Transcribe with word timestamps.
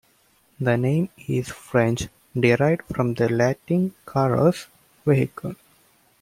The 0.59 0.77
name 0.79 1.09
is 1.27 1.49
French, 1.49 2.07
derived 2.35 2.87
from 2.91 3.13
the 3.13 3.29
Latin 3.29 3.93
"carrus", 4.07 4.65
vehicle. 5.05 5.53